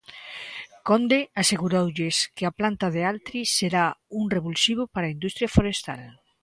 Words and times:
Conde 0.87 1.19
aseguroulles 1.41 2.17
que 2.35 2.43
a 2.45 2.55
planta 2.59 2.87
de 2.95 3.01
Altri 3.11 3.41
será 3.57 3.85
un 4.19 4.25
revulsivo 4.35 4.83
para 4.93 5.05
a 5.07 5.15
industria 5.17 5.53
forestal. 5.57 6.01